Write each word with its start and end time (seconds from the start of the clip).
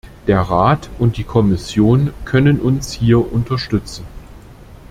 Der 0.25 0.41
Rat 0.41 0.89
und 0.97 1.17
die 1.17 1.23
Kommission 1.23 2.11
können 2.25 2.59
uns 2.59 2.91
hier 2.91 3.31
unterstützen. 3.31 4.03